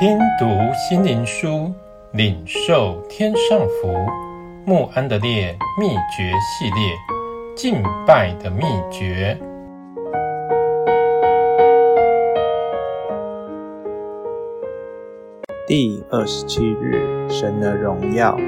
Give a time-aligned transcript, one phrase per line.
[0.00, 1.72] 听读心灵书，
[2.12, 3.92] 领受天上福。
[4.64, 6.94] 穆安德烈秘诀系列，
[7.56, 8.62] 敬拜的秘
[8.92, 9.36] 诀。
[15.66, 18.38] 第二十七日，神的荣耀。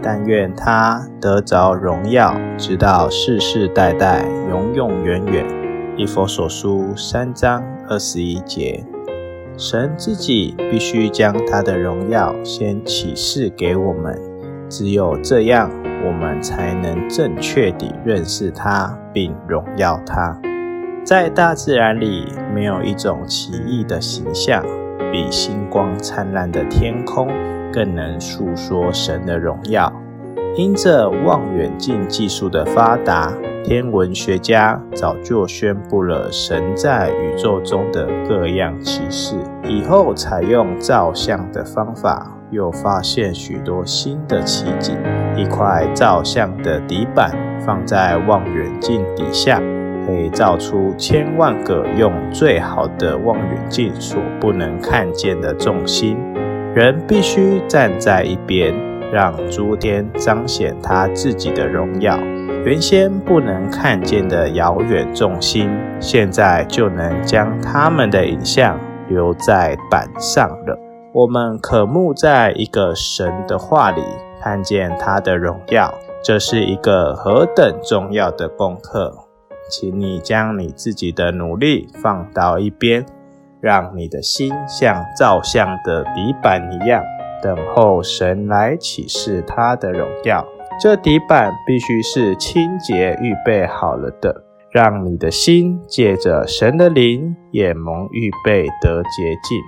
[0.00, 5.44] 但愿他得着荣耀，直到世世代代，永永远远。
[5.96, 8.84] 以佛所书三章二十一节。
[9.58, 14.14] 神自己必须将他的荣耀先启示给我们，
[14.68, 15.70] 只有这样，
[16.04, 20.38] 我们才能正确地认识他并荣耀他。
[21.02, 24.62] 在大自然里，没有一种奇异的形象，
[25.10, 27.26] 比星光灿烂的天空
[27.72, 29.90] 更能诉说神的荣耀。
[30.54, 33.32] 因着望远镜技术的发达，
[33.66, 39.34] 天文学家早就宣布了神在宇宙中的各样奇事。
[39.64, 44.96] 以后采用照相的方法，又发现许多新的奇景。
[45.36, 47.36] 一块照相的底板
[47.66, 49.60] 放在望远镜底下，
[50.06, 56.16] 可以照出千万个用最好的望远镜所不能看见的众星。
[56.72, 58.72] 人必须站在一边。
[59.12, 62.18] 让诸天彰显他自己的荣耀。
[62.64, 65.70] 原先不能看见的遥远众星，
[66.00, 70.78] 现在就能将他们的影像留在板上了。
[71.12, 74.02] 我们渴慕在一个神的话里
[74.42, 79.16] 看见他的荣耀，这是一个何等重要的功课！
[79.70, 83.04] 请你将你自己的努力放到一边，
[83.60, 87.02] 让你的心像照相的底板一样。
[87.42, 90.44] 等候神来启示他的荣耀，
[90.78, 99.58] 这底板必须是清洁预备好了的，让你的心借着神的灵也蒙预备得洁净。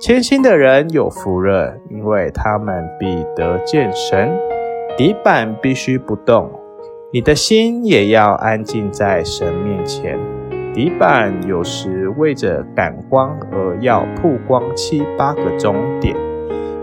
[0.00, 4.36] 谦心的人有福了，因为他们必得见神。
[4.96, 6.50] 底板必须不动，
[7.12, 10.18] 你的心也要安静在神面前。
[10.74, 16.16] 底板有时为着感光而要曝光七八个钟点。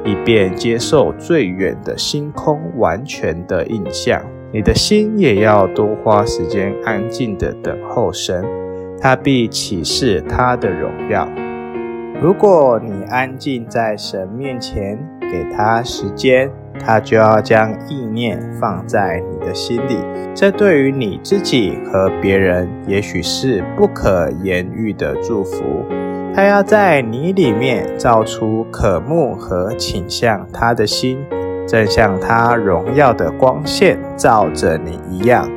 [0.05, 4.21] 以便接受最远的星空完全的印象，
[4.53, 8.45] 你的心也要多花时间安静的等候神，
[9.01, 11.27] 他必启示他的荣耀。
[12.21, 16.49] 如果你安静在神面前，给他时间，
[16.79, 19.97] 他就要将意念放在你的心里。
[20.33, 25.63] 这对于你自己和别人，也许是不可言喻的祝福。
[26.33, 31.17] 他要在你里面造出渴慕和倾向他的心，
[31.65, 35.49] 正像他荣耀的光线照着你一样。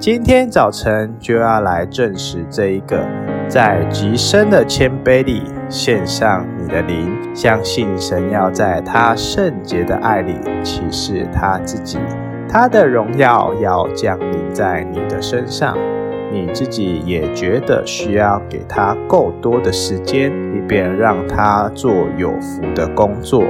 [0.00, 3.00] 今天早晨就要来证实这一个，
[3.48, 11.98] 在极深的谦卑里献上你的灵，相信神要在他圣洁的爱里启示他自己，
[12.48, 15.76] 他的荣耀要降临在你的身上。
[16.30, 23.42] 你自己也觉得需要给他够多的时间，以便让他做有福的工作。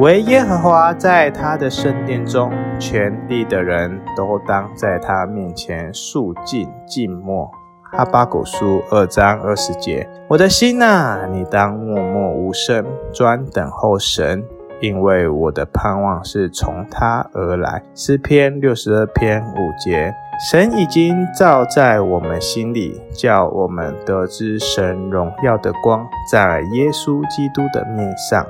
[0.00, 7.48] 惟耶和华在他的圣殿中，全地的人都当在他面前肃静静默。
[7.96, 10.08] 哈巴狗书二章二十节。
[10.26, 14.44] 我的心哪，你当默默无声，专等候神，
[14.80, 17.80] 因为我的盼望是从他而来。
[17.94, 20.12] 诗篇六十二篇五节。
[20.50, 28.44] 神已经照在我们心里，叫我们得知神荣耀的光在耶稣基督的面上。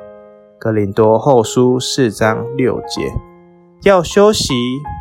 [0.58, 3.12] 格林多后书四章六节。
[3.82, 4.54] 要休息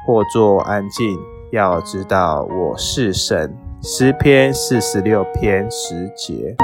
[0.06, 1.18] 或坐安静，
[1.54, 3.56] 要知道我是神。
[3.86, 6.56] 诗篇四十六篇十节。